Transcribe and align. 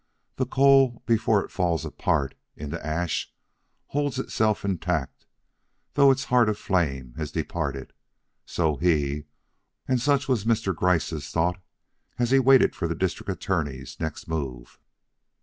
The 0.37 0.47
coal 0.47 1.03
before 1.05 1.45
it 1.45 1.51
falls 1.51 1.85
apart 1.85 2.33
into 2.55 2.83
ash 2.83 3.31
holds 3.89 4.17
itself 4.17 4.65
intact 4.65 5.27
though 5.93 6.09
its 6.09 6.23
heart 6.23 6.49
of 6.49 6.57
flame 6.57 7.13
has 7.17 7.29
departed; 7.31 7.93
so 8.43 8.77
he 8.77 9.25
or 9.87 9.97
such 9.99 10.27
was 10.27 10.43
Mr. 10.43 10.75
Gryce's 10.75 11.29
thought 11.29 11.61
as 12.17 12.31
he 12.31 12.39
waited 12.39 12.75
for 12.75 12.87
the 12.87 12.95
District 12.95 13.29
Attorney's 13.29 13.99
next 13.99 14.27
move. 14.27 14.79